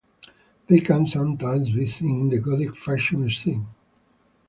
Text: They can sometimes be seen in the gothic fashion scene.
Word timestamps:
They 0.65 0.79
can 0.79 1.05
sometimes 1.05 1.69
be 1.69 1.85
seen 1.85 2.21
in 2.21 2.29
the 2.29 2.39
gothic 2.39 2.75
fashion 2.75 3.29
scene. 3.29 3.67